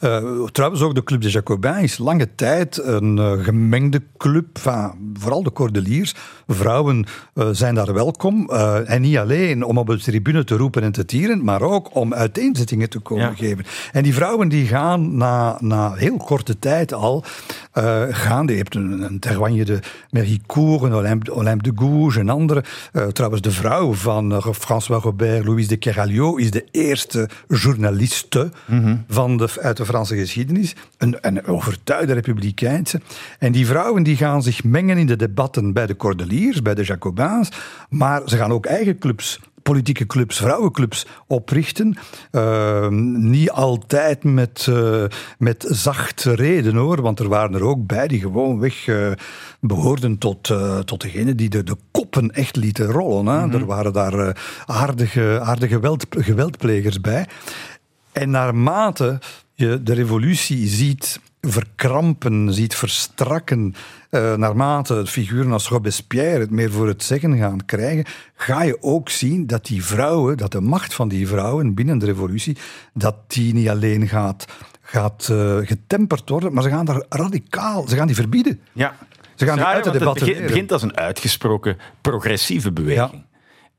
[0.01, 4.59] Uh, trouwens, ook de Club des Jacobins is lange tijd een uh, gemengde club.
[4.59, 6.15] Van, vooral de Cordeliers.
[6.47, 7.05] Vrouwen
[7.35, 8.49] uh, zijn daar welkom.
[8.85, 12.13] en niet alleen om op de tribune te roepen en te tieren, maar ook om
[12.13, 13.33] uiteenzettingen te komen Ja.
[13.35, 13.65] geven.
[13.91, 17.23] En die vrouwen die gaan na, na heel korte tijd al
[18.09, 18.47] gaan.
[18.47, 19.79] Je hebt een, een Terwagne de
[20.09, 22.63] Méricourt, een Olympe, Olympe de Gouges en andere.
[23.13, 28.51] trouwens, de vrouw van François Robert, Louise de Keralio, is de eerste journaliste
[29.07, 30.75] van de uit de Franse geschiedenis.
[30.97, 33.01] Een, een overtuigde republikeinse.
[33.39, 36.83] En die vrouwen die gaan zich mengen in de debatten bij de Cordeliers, bij de
[36.83, 37.51] Jacobins.
[37.89, 41.97] Maar ze gaan ook eigen clubs politieke clubs, vrouwenclubs oprichten.
[42.31, 45.03] Uh, niet altijd met, uh,
[45.37, 49.11] met zachte reden hoor, want er waren er ook bij die gewoonweg uh,
[49.59, 50.53] behoorden tot,
[50.85, 53.25] tot degene die de, de koppen echt lieten rollen.
[53.25, 53.45] Hè?
[53.45, 53.59] Mm -hmm.
[53.59, 57.27] Er waren daar aardige, aardige geweld, geweldplegers bij.
[58.11, 59.19] En naarmate
[59.53, 63.75] je de revolutie ziet verkrampen, ziet verstrakken,
[64.11, 69.09] uh, naarmate figuren als Robespierre het meer voor het zeggen gaan krijgen, ga je ook
[69.09, 72.57] zien dat die vrouwen, dat de macht van die vrouwen binnen de revolutie,
[72.93, 74.45] dat die niet alleen gaat,
[74.81, 78.61] gaat uh, getemperd worden, maar ze gaan daar radicaal, ze gaan die verbieden.
[78.73, 78.95] Ja.
[79.35, 83.11] Ze gaan die uit de want het debatten begint, begint als een uitgesproken progressieve beweging.
[83.11, 83.25] Ja.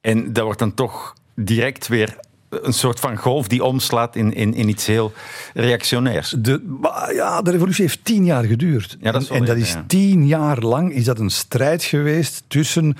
[0.00, 2.16] En dat wordt dan toch direct weer
[2.48, 5.12] een soort van golf die omslaat in, in, in iets heel
[5.54, 6.34] reactionairs.
[6.38, 6.78] De,
[7.12, 8.96] ja, de revolutie heeft tien jaar geduurd.
[9.00, 9.84] Ja, dat is en, en dat is ja.
[9.87, 12.96] tien jaar lang is dat een strijd geweest tussen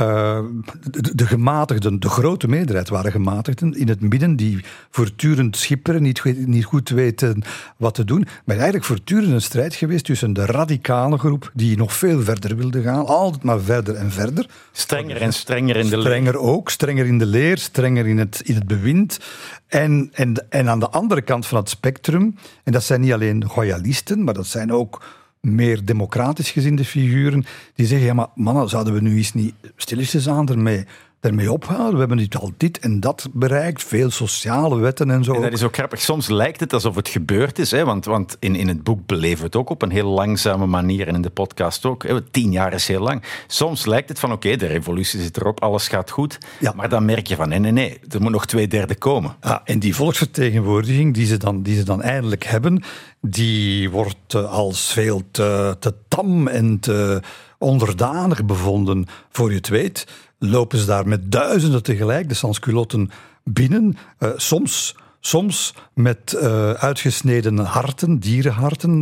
[0.00, 6.46] de, de, gematigden, de grote meerderheid waren gematigden in het midden, die voortdurend schipperen, niet,
[6.46, 7.42] niet goed weten
[7.76, 8.26] wat te doen.
[8.44, 12.82] Maar eigenlijk voortdurend een strijd geweest tussen de radicale groep, die nog veel verder wilde
[12.82, 14.46] gaan, altijd maar verder en verder.
[14.72, 16.06] Strenger en strenger in de leer.
[16.06, 19.18] Strenger ook, strenger in de leer, strenger in het, in het bewind.
[19.66, 23.44] En, en, en aan de andere kant van het spectrum, en dat zijn niet alleen
[23.44, 25.02] royalisten, maar dat zijn ook
[25.40, 30.28] meer democratisch gezinde figuren, die zeggen, ja maar mannen, zouden we nu eens niet stilletjes
[30.28, 30.84] aan ermee,
[31.20, 31.92] ermee ophouden?
[31.92, 35.34] We hebben niet al dit en dat bereikt, veel sociale wetten en zo.
[35.34, 36.00] En dat is ook grappig.
[36.00, 37.84] Soms lijkt het alsof het gebeurd is, hè?
[37.84, 41.08] want, want in, in het boek beleven we het ook op een heel langzame manier
[41.08, 42.02] en in de podcast ook.
[42.02, 42.22] Hè?
[42.22, 43.22] Tien jaar is heel lang.
[43.46, 46.38] Soms lijkt het van, oké, okay, de revolutie zit erop, alles gaat goed.
[46.60, 46.72] Ja.
[46.76, 49.36] Maar dan merk je van, nee, nee, nee, er moet nog twee derde komen.
[49.40, 52.82] Ja, en die volksvertegenwoordiging die ze dan, die ze dan eindelijk hebben,
[53.20, 57.22] die wordt als veel te, te tam en te
[57.58, 59.06] onderdanig bevonden.
[59.30, 60.06] Voor je het weet,
[60.40, 63.10] lopen ze daar met duizenden tegelijk, de sansculotten,
[63.44, 63.96] binnen.
[64.18, 69.00] Uh, soms, soms met uh, uitgesneden harten, dierenharten.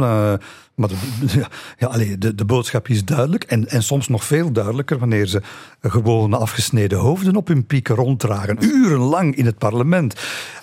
[0.79, 0.97] Maar de,
[1.41, 3.45] ja, ja, allee, de, de boodschap is duidelijk.
[3.45, 5.43] En, en soms nog veel duidelijker wanneer ze
[5.83, 8.57] gewone afgesneden hoofden op hun pieken ronddragen.
[8.61, 10.15] Urenlang in het parlement.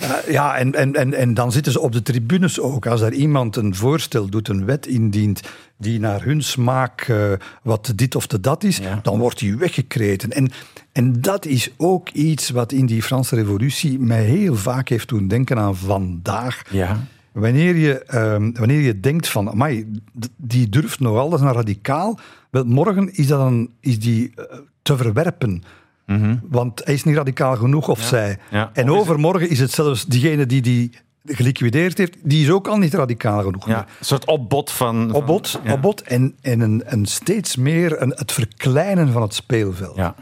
[0.01, 2.87] Uh, ja, en, en, en, en dan zitten ze op de tribunes ook.
[2.87, 5.41] Als er iemand een voorstel doet, een wet indient
[5.77, 7.31] die naar hun smaak uh,
[7.63, 8.99] wat dit of te dat is, ja.
[9.03, 10.31] dan wordt die weggekreten.
[10.31, 10.51] En,
[10.91, 15.27] en dat is ook iets wat in die Franse revolutie mij heel vaak heeft doen
[15.27, 16.61] denken aan vandaag.
[16.69, 17.07] Ja.
[17.35, 19.91] Wanneer je, um, wanneer je denkt van, amai,
[20.37, 22.19] die durft nogal, dat is een radicaal.
[22.49, 24.45] Wel, morgen is, dat een, is die uh,
[24.81, 25.63] te verwerpen.
[26.05, 26.41] Mm -hmm.
[26.49, 28.07] Want hij is niet radicaal genoeg, of ja.
[28.07, 28.37] zij.
[28.51, 28.69] Ja.
[28.73, 30.91] En Of is overmorgen is het zelfs diegene die die
[31.25, 33.67] geliquideerd heeft, die is ook al niet radicaal genoeg.
[33.67, 35.13] Ja, een soort opbod van...
[35.13, 35.73] Opbod, ja.
[35.73, 39.95] opbod en, en een, een steeds meer een, het verkleinen van het speelveld.
[39.95, 40.15] Ja.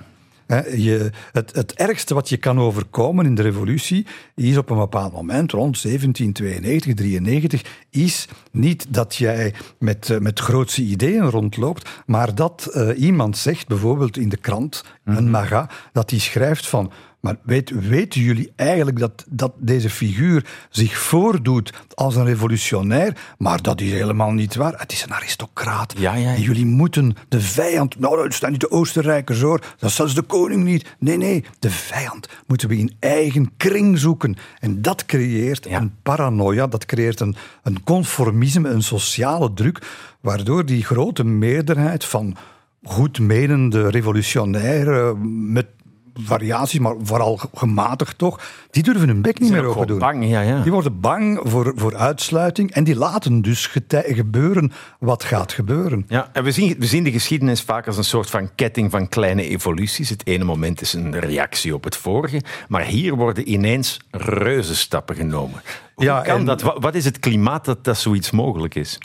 [0.75, 5.13] Je, het, het ergste wat je kan overkomen in de revolutie is op een bepaald
[5.13, 12.35] moment, rond 1792, 93, is niet dat jij met, uh, met grootse ideeën rondloopt, maar
[12.35, 15.17] dat uh, iemand zegt, bijvoorbeeld in de krant, -hmm.
[15.17, 16.91] een maga, dat die schrijft van
[17.23, 23.17] maar weet, weten jullie eigenlijk dat, dat deze figuur zich voordoet als een revolutionair?
[23.37, 24.73] Maar dat is helemaal niet waar.
[24.77, 25.93] Het is een aristocraat.
[25.97, 27.99] Ja, ja, jullie moeten de vijand...
[27.99, 29.59] Nou, dat staan niet de Oostenrijkers hoor.
[29.59, 30.95] Dat is zelfs de koning niet.
[30.99, 31.45] Nee, nee.
[31.59, 34.35] De vijand moeten we in eigen kring zoeken.
[34.59, 36.67] En dat creëert een paranoia.
[36.67, 39.81] Dat creëert een, een conformisme, een sociale druk.
[40.21, 42.35] Waardoor die grote meerderheid van
[42.83, 45.65] goedmenende revolutionairen met
[46.13, 48.39] variaties, maar vooral gematigd toch,
[48.71, 49.99] die durven hun bek niet meer open doen.
[49.99, 50.61] bang, ja, ja.
[50.61, 56.05] Die worden bang voor, voor uitsluiting en die laten dus gebeuren wat gaat gebeuren.
[56.07, 59.09] Ja, en we zien, we zien de geschiedenis vaak als een soort van ketting van
[59.09, 60.09] kleine evoluties.
[60.09, 65.61] Het ene moment is een reactie op het vorige, maar hier worden ineens reuzenstappen genomen.
[65.95, 66.61] Hoe Ja, kan en- dat?
[66.61, 68.97] Wat, wat is het klimaat dat, dat zoiets mogelijk is?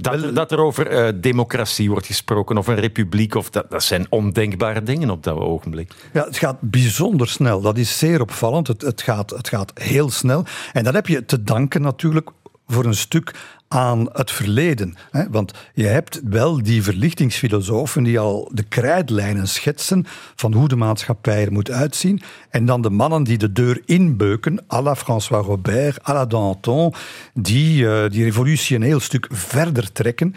[0.00, 3.82] Dat, er- dat er over eh, democratie wordt gesproken of een republiek, of dat, dat
[3.82, 5.92] zijn ondenkbare dingen op dat ogenblik.
[6.12, 7.60] Ja, het gaat bijzonder snel.
[7.60, 8.66] Dat is zeer opvallend.
[8.66, 10.44] Het, het, gaat, het gaat heel snel.
[10.72, 12.30] En dat heb je te danken natuurlijk
[12.66, 13.34] voor een stuk
[13.68, 14.94] aan het verleden.
[15.30, 21.44] Want je hebt wel die verlichtingsfilosofen die al de krijtlijnen schetsen van hoe de maatschappij
[21.44, 22.22] er moet uitzien.
[22.50, 26.94] En dan de mannen die de deur inbeuken, à la François Robert, à la Danton,
[27.34, 30.34] die uh, die revolutie een heel stuk verder trekken.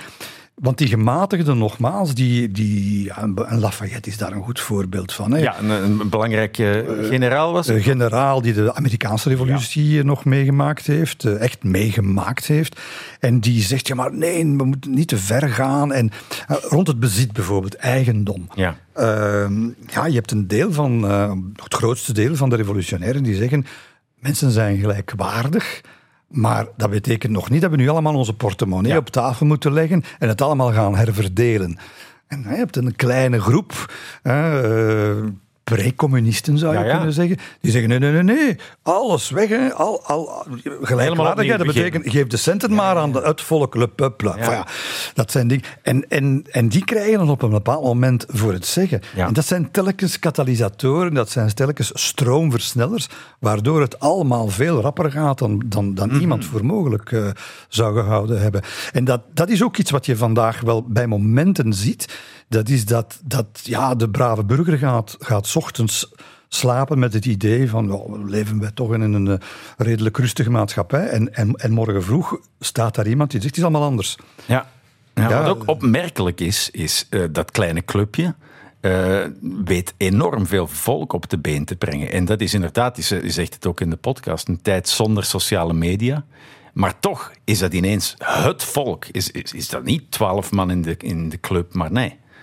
[0.61, 5.31] Want die gematigden, nogmaals, die, die, ja, Lafayette is daar een goed voorbeeld van.
[5.31, 5.39] Hè?
[5.39, 7.67] Ja, een, een belangrijke generaal was.
[7.67, 10.03] Een generaal die de Amerikaanse revolutie ja.
[10.03, 12.79] nog meegemaakt heeft, echt meegemaakt heeft.
[13.19, 15.93] En die zegt, ja maar nee, we moeten niet te ver gaan.
[15.93, 16.11] En
[16.51, 18.47] uh, rond het bezit bijvoorbeeld, eigendom.
[18.55, 18.77] Ja.
[18.99, 19.05] Uh,
[19.87, 21.03] ja, je hebt een deel van,
[21.63, 23.65] het grootste deel van de revolutionairen die zeggen,
[24.19, 25.81] mensen zijn gelijkwaardig.
[26.31, 28.97] Maar dat betekent nog niet dat we nu allemaal onze portemonnee ja.
[28.97, 31.77] op tafel moeten leggen en het allemaal gaan herverdelen.
[32.27, 35.15] En je hebt een kleine groep, uh,
[35.63, 36.95] pre-communisten zou je ja, ja.
[36.95, 39.73] kunnen zeggen, die zeggen nee, nee, nee, nee, alles weg, hè.
[39.73, 40.45] Al, al,
[40.81, 44.33] gelijkwaardigheid, dat betekent geef de centen ja, maar aan de, het volk, le peuple.
[44.33, 44.63] Enfin,
[45.13, 45.63] dat zijn dingen.
[45.81, 49.01] En, en, en die krijgen dan op een bepaald moment voor het zeggen.
[49.15, 55.39] En dat zijn telkens katalysatoren, dat zijn telkens stroomversnellers, waardoor het allemaal veel rapper gaat
[55.39, 56.21] dan, dan, dan mm -hmm.
[56.21, 57.29] iemand voor mogelijk uh,
[57.67, 58.61] zou gehouden hebben.
[58.91, 62.19] En dat, dat is ook iets wat je vandaag wel bij momenten ziet.
[62.51, 66.11] Dat is dat, dat ja, de brave burger gaat, gaat ochtends
[66.47, 69.35] slapen met het idee van oh, leven wij toch in een uh,
[69.77, 71.07] redelijk rustige maatschappij.
[71.07, 74.17] En, en, en morgen vroeg staat daar iemand die zegt het is allemaal anders.
[74.45, 74.69] Ja.
[75.13, 78.35] ja, ja wat ook opmerkelijk is, is uh, dat kleine clubje.
[78.81, 79.25] Uh,
[79.65, 82.11] weet enorm veel volk op de been te brengen.
[82.11, 85.73] En dat is inderdaad, je zegt het ook in de podcast, een tijd zonder sociale
[85.73, 86.25] media.
[86.73, 89.05] Maar toch is dat ineens het volk.
[89.05, 92.19] Is, is, is dat niet twaalf man in de, in de club, maar nee.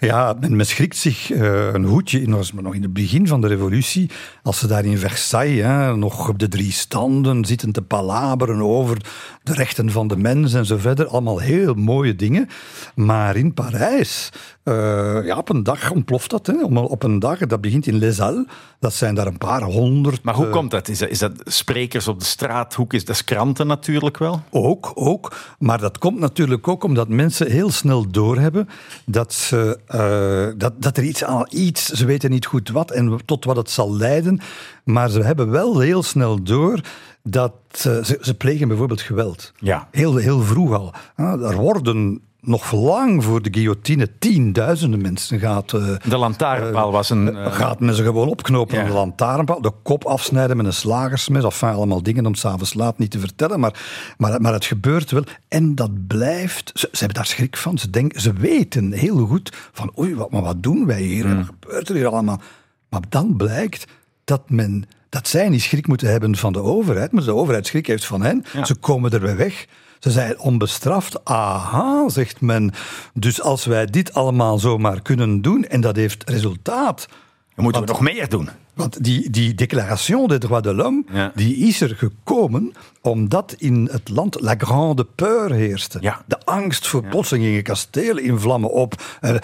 [0.00, 3.40] Ja, men, men schrikt zich uh, een hoedje in, was nog in het begin van
[3.40, 4.10] de revolutie,
[4.42, 8.96] als ze daar in Versailles hè, nog op de drie standen zitten te palaberen over
[9.42, 11.06] de rechten van de mens en zo verder.
[11.06, 12.48] Allemaal heel mooie dingen.
[12.94, 14.30] Maar in Parijs,
[14.64, 16.46] uh, ja, op een dag ontploft dat.
[16.46, 16.62] Hè.
[16.62, 18.44] Op een dag, dat begint in Les Halles,
[18.78, 20.22] dat zijn daar een paar honderd.
[20.22, 20.88] Maar hoe uh, komt dat?
[20.88, 21.08] Is, dat?
[21.08, 22.92] is dat sprekers op de straathoek?
[22.92, 24.42] Is dat kranten natuurlijk wel?
[24.50, 25.36] Ook, ook.
[25.58, 28.68] Maar dat komt natuurlijk ook omdat mensen heel snel doorhebben
[29.04, 33.20] dat, ze, uh, dat, dat er iets aan iets, ze weten niet goed wat en
[33.24, 34.40] tot wat het zal leiden.
[34.84, 36.80] Maar ze hebben wel heel snel door
[37.22, 39.52] dat uh, ze, ze plegen bijvoorbeeld geweld.
[39.58, 39.88] Ja.
[39.90, 40.94] Heel, heel vroeg al.
[41.16, 45.72] er worden nog lang voor de guillotine tienduizenden mensen gaat...
[45.72, 47.26] Uh, de lantaarnpaal was een...
[47.26, 48.82] Uh, gaat men ze gewoon opknopen ja.
[48.82, 52.98] aan de lantaarnpaal, de kop afsnijden met een slagersmes, enfin allemaal dingen om s'avonds laat
[52.98, 53.80] niet te vertellen, maar,
[54.18, 55.24] maar, maar het gebeurt wel.
[55.48, 56.70] En dat blijft...
[56.74, 57.78] Ze, ze hebben daar schrik van.
[57.78, 61.26] Ze, denken, ze weten heel goed van oei, wat, maar wat doen wij hier?
[61.26, 61.36] Mm.
[61.36, 62.40] Wat gebeurt er hier allemaal?
[62.88, 63.86] Maar dan blijkt
[64.24, 67.86] dat men dat zij niet schrik moeten hebben van de overheid, maar de overheid schrik
[67.86, 68.44] heeft van hen.
[68.64, 69.66] Ze komen er weer weg.
[70.00, 71.24] Ze zijn onbestraft.
[71.24, 72.72] Aha, zegt men.
[73.14, 77.08] Dus als wij dit allemaal zomaar kunnen doen en dat heeft resultaat.
[77.54, 78.48] Dan moeten we nog meer doen.
[78.80, 84.08] Want die, die Déclaration des droits de l'homme, die is er gekomen omdat in het
[84.08, 85.98] land la grande peur heerste.
[86.00, 86.22] Ja.
[86.26, 89.02] De angst voor plotseling gingen kastelen in vlammen op.
[89.20, 89.34] Uh,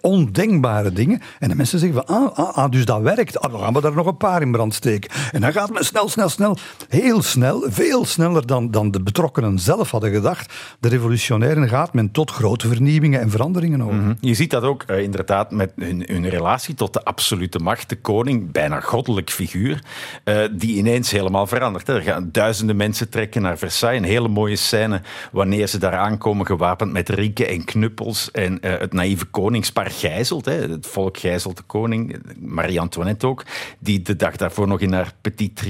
[0.00, 1.20] ondenkbare dingen.
[1.38, 3.40] En de mensen zeggen van, ah, ah, ah, dus dat werkt.
[3.40, 5.10] Ah, dan gaan we daar nog een paar in brand steken.
[5.32, 6.56] En dan gaat men snel, snel, snel,
[6.88, 10.54] heel snel, veel sneller dan, dan de betrokkenen zelf hadden gedacht.
[10.80, 13.94] De revolutionairen gaat men tot grote vernieuwingen en veranderingen over.
[13.94, 14.14] Mhm.
[14.20, 17.88] Je ziet dat ook uh, inderdaad met hun, hun relatie tot de absolute macht.
[17.88, 19.82] De koning, bijna goddelijk figuur,
[20.24, 21.86] uh, die ineens helemaal verandert.
[21.86, 21.94] Hè.
[21.94, 24.00] Er gaan duizenden mensen trekken naar Versailles.
[24.00, 25.00] Een hele mooie scène
[25.32, 30.44] wanneer ze daar aankomen gewapend met rieken en knuppels en uh, het naïeve koningspaar gijzelt.
[30.44, 30.52] Hè.
[30.52, 33.44] Het volk gijzelt de koning, Marie-Antoinette ook,
[33.78, 35.62] die de dag daarvoor nog in haar Petit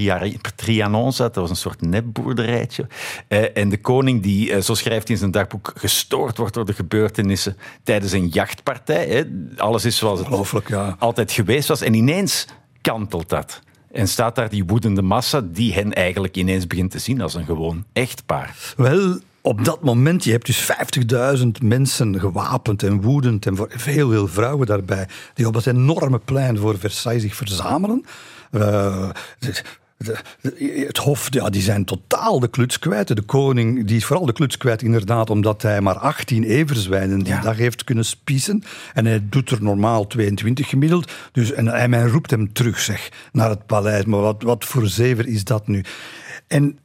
[0.56, 1.34] Trianon zat.
[1.34, 2.86] Dat was een soort nepboerderijtje.
[3.28, 6.72] Uh, en de koning die, zo schrijft hij in zijn dagboek, gestoord wordt door de
[6.72, 9.06] gebeurtenissen tijdens een jachtpartij.
[9.06, 9.22] Hè.
[9.56, 10.96] Alles is zoals het ja.
[10.98, 11.80] altijd geweest was.
[11.80, 12.46] En ineens
[12.80, 13.60] kantelt dat.
[13.92, 17.44] En staat daar die woedende massa die hen eigenlijk ineens begint te zien als een
[17.44, 18.74] gewoon echtpaar.
[18.76, 20.70] Wel, op dat moment, je hebt dus
[21.38, 26.58] 50.000 mensen gewapend en woedend en veel, veel vrouwen daarbij, die op dat enorme plein
[26.58, 28.04] voor Versailles zich verzamelen.
[28.50, 29.10] Uh,
[29.98, 33.16] het Hof, ja, die zijn totaal de kluts kwijt.
[33.16, 37.40] De koning die is vooral de kluts kwijt, inderdaad, omdat hij maar 18 everzwijnen die
[37.40, 38.62] dag heeft kunnen spiezen.
[38.94, 41.12] En hij doet er normaal 22 gemiddeld.
[41.32, 44.04] Dus, en, en men roept hem terug, zeg, naar het paleis.
[44.04, 45.84] Maar wat, wat voor zever is dat nu?
[46.46, 46.78] En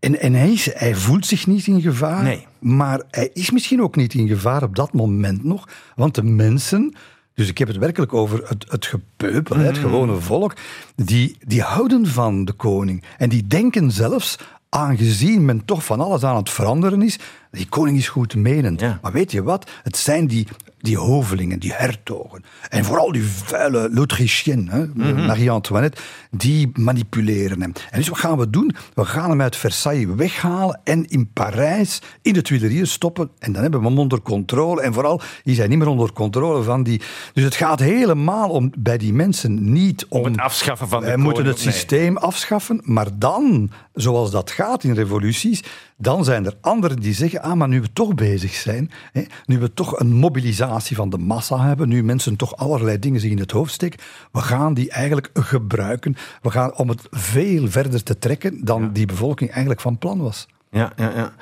[0.00, 2.46] en, en hij, is, hij, voelt zich niet in gevaar, nee.
[2.58, 6.94] maar hij is misschien ook niet in gevaar op dat moment nog, want de mensen
[7.38, 9.82] dus ik heb het werkelijk over het, het gepeupel, het mm.
[9.82, 10.54] gewone volk.
[10.94, 13.04] Die, die houden van de koning.
[13.18, 17.18] En die denken zelfs, aangezien men toch van alles aan het veranderen is,
[17.50, 18.80] die koning is goed menend.
[18.80, 19.70] Maar weet je wat?
[19.82, 20.46] Het zijn die
[20.80, 22.44] die hovelingen, die hertogen.
[22.68, 27.72] En vooral die vuile l'Autrichienne, mm Marie-Antoinette, die manipuleren hem.
[27.90, 28.74] En dus wat gaan we doen?
[28.94, 33.30] We gaan hem uit Versailles weghalen en in Parijs in de Tuileries stoppen.
[33.38, 34.82] En dan hebben we hem onder controle.
[34.82, 37.00] En vooral, die zijn niet meer onder controle van die...
[37.32, 40.20] Dus het gaat helemaal om, bij die mensen niet om...
[40.20, 44.84] Om het afschaffen van de Wij moeten het systeem afschaffen, maar dan, zoals dat gaat
[44.84, 45.62] in revoluties,
[45.96, 49.58] dan zijn er anderen die zeggen, ah, maar nu we toch bezig zijn, hè, nu
[49.58, 53.38] we toch een mobilisatie van de massa hebben, nu mensen toch allerlei dingen zich in
[53.38, 54.00] het hoofd steken,
[54.32, 56.16] we gaan die eigenlijk gebruiken.
[56.42, 60.46] We gaan om het veel verder te trekken dan die bevolking eigenlijk van plan was.
[60.70, 61.32] Ja, ja, ja.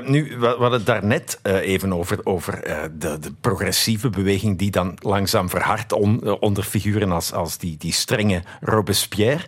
[0.00, 4.58] Uh, nu, we hadden het daarnet uh, even over, over uh, de, de, progressieve beweging
[4.58, 9.44] die dan langzaam verhardt on, onder figuren als, als die, die strenge Robespierre.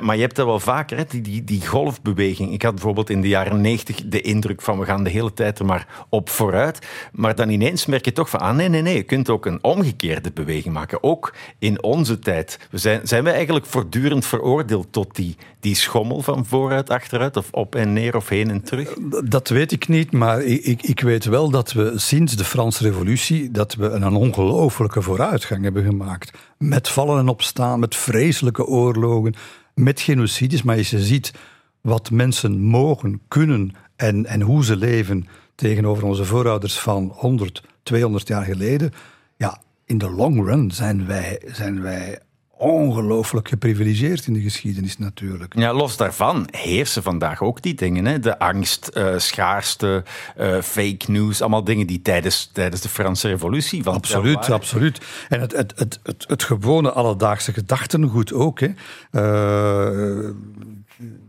[0.00, 2.52] maar je hebt dat wel vaker, hè, die, die, die golfbeweging.
[2.52, 5.58] Ik had bijvoorbeeld in de jaren negentig de indruk van we gaan de hele tijd
[5.58, 6.86] er maar op vooruit.
[7.12, 9.64] Maar dan ineens merk je toch van, ah nee, nee, nee, je kunt ook een
[9.64, 11.02] omgekeerde beweging maken.
[11.02, 12.58] Ook in onze tijd.
[12.70, 17.48] We zijn, zijn we eigenlijk voortdurend veroordeeld tot die, die schommel van vooruit, achteruit of
[17.50, 18.94] op en neer of heen en terug?
[19.24, 23.50] Dat weet ik niet, maar ik, ik weet wel dat we sinds de Franse Revolutie
[23.50, 26.38] dat we een ongelofelijke vooruitgang hebben gemaakt.
[26.58, 29.34] Met vallen en opstaan, met vreselijke oorlogen,
[29.74, 30.62] met genocides.
[30.62, 31.32] Maar als je ziet
[31.80, 38.28] wat mensen mogen, kunnen en, en hoe ze leven tegenover onze voorouders van 100, 200
[38.28, 38.92] jaar geleden.
[39.36, 42.18] Ja, in de long run zijn wij, zijn wij
[42.56, 45.58] ongelooflijk geprivilegeerd in de geschiedenis natuurlijk.
[45.58, 48.04] Ja, los daarvan heersen vandaag ook die dingen.
[48.04, 48.18] Hè?
[48.18, 50.04] De angst, uh, schaarste,
[50.40, 55.00] uh, fake news, allemaal dingen die tijdens, tijdens de Franse revolutie van Absoluut, absoluut.
[55.28, 58.60] En het, het, het, het, het gewone alledaagse gedachtengoed ook.
[58.60, 58.68] Hè?
[59.12, 60.30] Uh,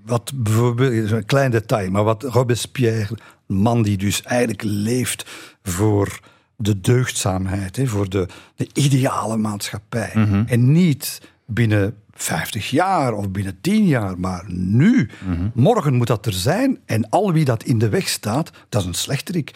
[0.06, 5.26] wat bijvoorbeeld, een klein detail, maar wat Robespierre, man die dus eigenlijk leeft
[5.64, 6.20] voor
[6.58, 10.12] de deugdzaamheid, hè, voor de, de ideale maatschappij.
[10.46, 15.10] En niet binnen 50 jaar of binnen 10 jaar, maar nu.
[15.54, 16.80] Morgen moet dat er zijn.
[16.86, 19.52] En al wie dat in de weg staat, dat is een slechterik.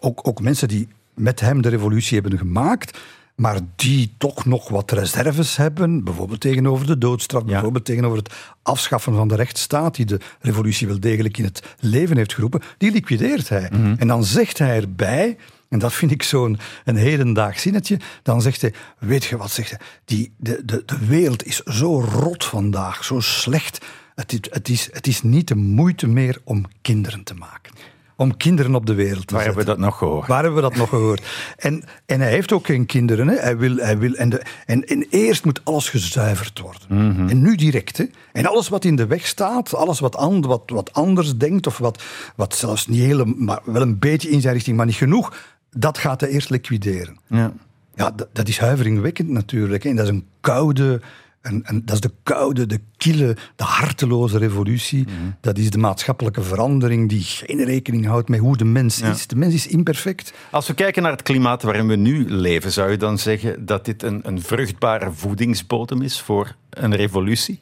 [0.00, 2.98] Ook, ook mensen die met hem de revolutie hebben gemaakt,
[3.34, 9.14] maar die toch nog wat reserves hebben, bijvoorbeeld tegenover de doodstraf, bijvoorbeeld tegenover het afschaffen
[9.14, 13.48] van de rechtsstaat, die de revolutie wel degelijk in het leven heeft geroepen, die liquideert
[13.48, 13.70] hij.
[13.72, 13.94] Mhm.
[13.98, 15.36] En dan zegt hij erbij,
[15.74, 17.98] En dat vind ik zo'n een hedendaags zinnetje.
[18.22, 22.00] Dan zegt hij, weet je wat, zegt hij, die, de, de, de wereld is zo
[22.00, 23.84] rot vandaag, zo slecht.
[24.14, 27.72] Het, is- het, is, het is niet de moeite meer om kinderen te maken.
[28.16, 29.64] Om kinderen op de wereld te Waar zetten.
[29.64, 30.26] hebben we dat nog gehoord?
[30.26, 31.22] Waar hebben we dat nog gehoord?
[31.56, 33.28] En, en hij heeft ook geen kinderen.
[33.28, 33.34] Hè.
[33.36, 37.28] Hij wil, hij wil, en, de, en, en eerst moet alles gezuiverd worden.
[37.28, 37.96] En nu direct.
[37.96, 38.04] Hè.
[38.32, 42.02] En alles wat in de weg staat, alles wat, wat, wat anders denkt, of wat,
[42.36, 45.36] wat zelfs niet helemaal, maar wel een beetje in zijn richting, maar niet genoeg,
[45.76, 47.18] dat gaat hij eerst liquideren.
[47.26, 47.52] Ja.
[47.94, 49.84] Ja, dat, dat is huiveringwekkend natuurlijk.
[49.84, 51.00] En dat is een koude,
[51.42, 55.06] een, een- dat is de koude, de kille, de harteloze revolutie.
[55.40, 59.10] Dat is de maatschappelijke verandering die geen rekening houdt met hoe de mens Ja.
[59.10, 59.26] is.
[59.26, 60.32] De mens is imperfect.
[60.50, 63.84] Als we kijken naar het klimaat waarin we nu leven, zou je dan zeggen dat
[63.84, 67.60] dit een, een vruchtbare voedingsbodem is voor een revolutie?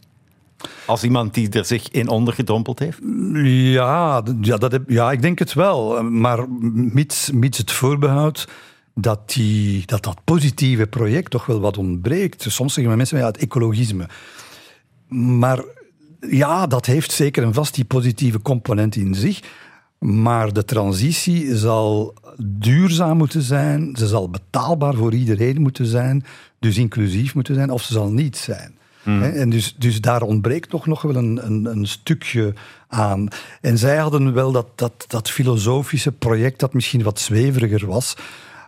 [0.87, 2.99] Als iemand die er zich in ondergedompeld heeft?
[3.45, 6.03] Ja, ja, dat heb, ja, ik denk het wel.
[6.03, 8.49] Maar mits, mits het voorbehoud
[8.95, 12.45] dat, die, dat dat positieve project toch wel wat ontbreekt.
[12.49, 14.09] Soms zeggen mensen, ja, het ecologisme.
[15.09, 15.65] Maar
[16.21, 19.41] ja, dat heeft zeker en vast die positieve component in zich.
[19.99, 23.97] Maar de transitie zal duurzaam moeten zijn.
[23.97, 26.25] Ze zal betaalbaar voor iedereen moeten zijn.
[26.59, 27.71] Dus inclusief moeten zijn.
[27.71, 28.75] Of ze zal niet zijn.
[29.03, 32.55] Hè, En dus, dus daar ontbreekt toch nog wel een, een, een stukje
[32.89, 33.29] aan.
[33.61, 38.17] En zij hadden wel dat, dat, dat filosofische project dat misschien wat zweveriger was.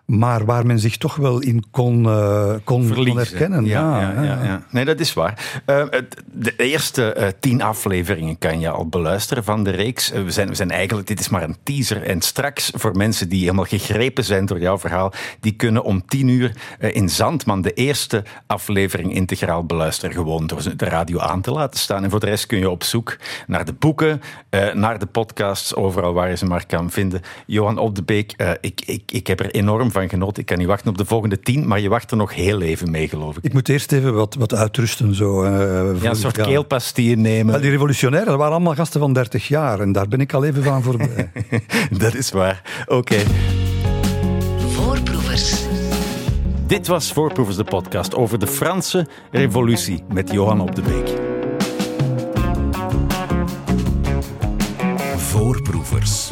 [0.06, 3.16] Maar waar men zich toch wel in kon, eh, kon, Verliezen.
[3.22, 3.64] herkennen.
[3.64, 4.62] Ja, ja, ja, ja.
[4.70, 5.60] Nee, dat is waar.
[5.66, 10.10] Eh, het- de eerste eh, tien afleveringen kan je al beluisteren van de reeks.
[10.10, 12.02] We, zijn, we zijn eigenlijk, dit is maar een teaser.
[12.02, 16.28] En straks, voor mensen die helemaal gegrepen zijn door jouw verhaal, die kunnen om tien
[16.28, 20.14] uur in Zandman de eerste aflevering integraal beluisteren.
[20.14, 22.04] Gewoon door de radio aan te laten staan.
[22.04, 24.20] En voor de rest kun je op zoek naar de boeken,
[24.74, 27.20] naar de podcasts, overal waar je ze maar kan vinden.
[27.46, 30.40] Johan Op de Beek, ik, ik, ik heb er enorm van genoten.
[30.40, 32.90] Ik kan niet wachten op de volgende tien, maar je wacht er nog heel even
[32.90, 33.44] mee, geloof ik.
[33.44, 35.14] Ik moet eerst even wat, wat uitrusten.
[35.14, 36.44] Zo, eh, Ja, voor- een soort ja.
[36.44, 37.60] keelpastille nemen.
[37.60, 39.80] Die revolutionairen dat waren allemaal gasten van 30 jaar.
[39.80, 41.30] En daar ben ik al even van voorbij.
[42.04, 42.84] Dat is waar.
[42.86, 43.16] Oké.
[44.68, 45.62] Voorproevers.
[46.66, 51.08] Dit was Voorproevers, de podcast over de Franse revolutie met Johan Op de Beek.
[55.16, 56.30] Voorproevers.